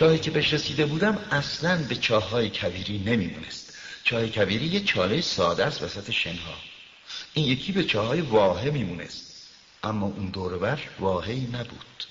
[0.00, 5.20] چاهی که بهش رسیده بودم اصلا به چاه های کبیری نمیمونست چاه کبیری یه چاله
[5.20, 6.54] ساده است وسط شنها.
[7.34, 9.50] این یکی به چاه های واهه میمونست.
[9.82, 12.04] اما اون دوربر واهی نبود.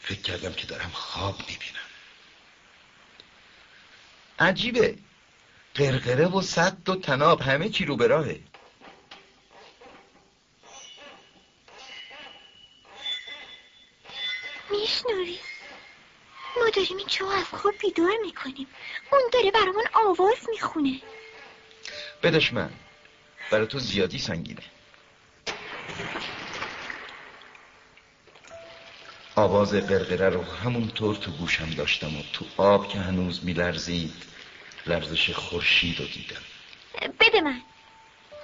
[0.00, 1.88] فکر کردم که دارم خواب می‌بینم.
[4.38, 4.98] عجیبه.
[5.74, 8.40] قرقره و صد و تناب همه چی رو به راهه.
[14.70, 15.38] میشنوی؟
[16.56, 18.66] ما داریم این چه از خواب بیدار می‌کنیم.
[19.12, 21.00] اون داره برامون آواز می‌خونه.
[22.22, 22.70] بدش من.
[23.50, 24.62] برای تو زیادی سنگینه.
[29.36, 34.22] آواز قرقره رو همونطور تو گوشم داشتم و تو آب که هنوز میلرزید
[34.86, 36.42] لرزش خورشید رو دیدم.
[37.20, 37.62] بده من.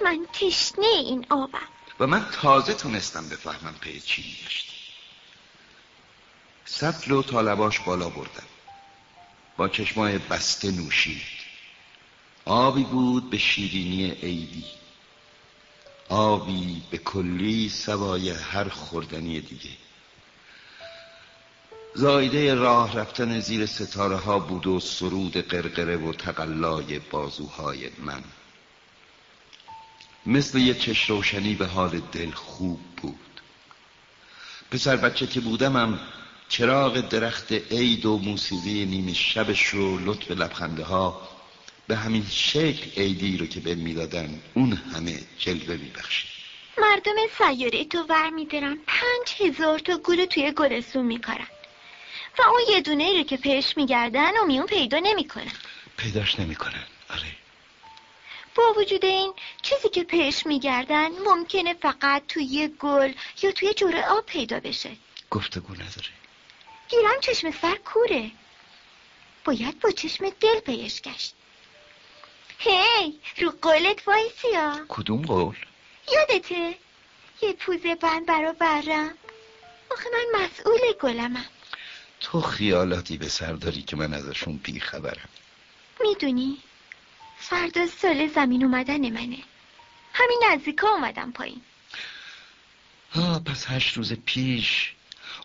[0.05, 1.69] من تشنه این آبم.
[2.01, 4.76] و من تازه تونستم بفهمم پی چی میگشت
[6.69, 8.47] سطل و طالباش بالا بردم
[9.56, 11.22] با چشمای بسته نوشید.
[12.45, 14.64] آبی بود به شیرینی عیدی.
[16.09, 19.70] آبی به کلی سوای هر خوردنی دیگه.
[21.94, 28.25] زایده راه رفتن زیر ستاره ها بود و سرود قرقره و تقلای بازوهای من.
[30.26, 31.10] مثل یه چش
[31.59, 33.41] به حال دل خوب بود.
[34.71, 36.00] پسر بچه که بودمم
[36.49, 41.29] چراغ درخت عید و موسیقی نیمه شبش رو لطف لبخنده ها
[41.87, 46.31] به همین شکل عیدی رو که به می‌دادن اون همه جلوه میبخشید
[46.79, 51.47] مردم سیاره تو ور میدارن پنج هزار تا گل توی گلسون میکارن
[52.39, 55.53] و اون یه دونه رو که پیش میگردن و میون پیدا نمی‌کنن
[55.97, 57.33] پیداش نمی‌کنن آره.
[58.55, 63.12] با وجود این چیزی که پیش میگردن ممکنه فقط توی گل
[63.43, 64.91] یا توی جوره آب پیدا بشه.
[65.31, 66.25] گفتگو نداره.
[66.89, 68.31] گیرم چشم سر کوره.
[69.45, 71.35] باید با چشم دل پیش گشت.
[72.59, 75.57] هی رو قولت وایسیا کدوم قول؟
[76.13, 76.75] یادته؟
[77.43, 79.15] یه پوزه بند برا برم
[79.91, 81.47] آخه من مسئول گلمم.
[82.21, 85.29] تو خیالاتی به سر داری که من ازشون بیخبرم.
[86.01, 86.59] می‌دونی
[87.39, 89.39] فردا سال زمین اومدن منه.
[90.13, 91.61] همین نزدیکا اومدم پایین.
[93.13, 94.93] ها پس هشت روز پیش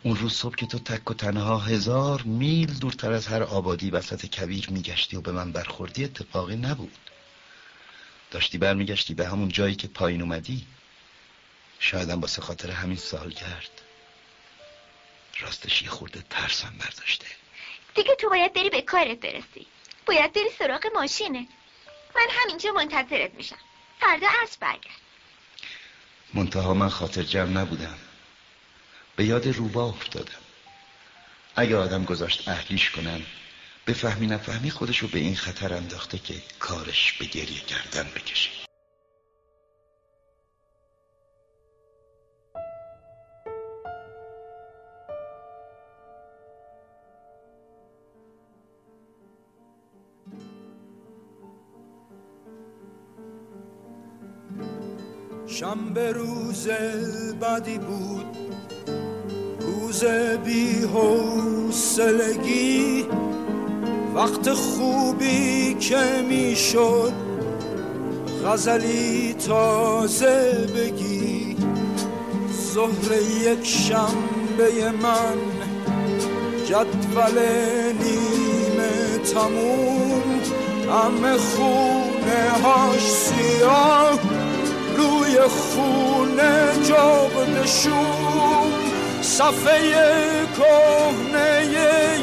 [0.04, 4.26] اون روز صبح که تو تک و تنها هزار میل دورتر از هر آبادی وسط
[4.26, 6.98] کبیر میگشتی و به من برخوردی اتفاقی نبود.
[8.32, 10.68] داشتی برمیگشتی به همون جایی که پایین اومدی.
[11.80, 13.82] شایدم واسه خاطر همین سال کرد
[15.40, 17.28] راستش یه خورده ترسم برداشته.
[17.96, 19.68] دیگه تو باید بری به کارت برسی.
[20.06, 21.48] باید بری سراغ ماشینه
[22.16, 23.60] من همینجا منتظرت میشم.
[24.00, 25.02] فردا عصر برگرد.
[26.34, 27.98] منتها من خاطر جمع نبودم.
[29.22, 30.42] به یاد روبا افتادم.
[31.56, 33.22] اگه آدم گذاشت اهلیش کنن
[33.86, 38.50] به فهمی نفهمی خودشو به این خطر انداخته که کارش به گریه کردن بکشه.
[55.48, 56.68] شنبه روز
[57.42, 58.51] بدی بود.
[60.46, 61.96] بی حوصلگی
[64.16, 67.14] وقت خوبی که می‌شد
[68.46, 71.58] غزلی تازه بگی.
[72.74, 73.12] ظهر
[73.42, 75.38] یک شنبه من
[76.66, 77.40] جدول
[78.04, 80.24] نیمه تموم.
[80.90, 84.20] همه خونه هاش سیاه
[84.98, 86.54] روی خونه
[86.90, 89.01] جاب نشون.
[89.22, 91.68] صفحه کهنه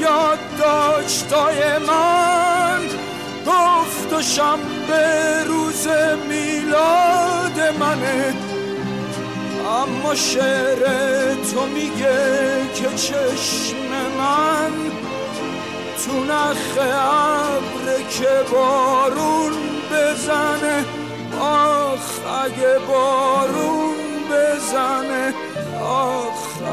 [0.01, 2.81] یاد داشتای من.
[3.47, 4.23] گفت و
[5.47, 5.89] روز
[6.29, 8.35] میلاد منه
[9.83, 10.79] اما شعر
[11.35, 12.19] تو میگه
[12.75, 13.77] که چشم
[14.19, 14.73] من
[16.05, 19.53] تو نخ ابر که بارون
[19.93, 20.85] بزنه.
[21.41, 23.18] آخ اگه بارون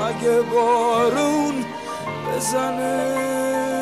[0.07, 1.65] اگه بارون
[2.27, 3.74] بزنه.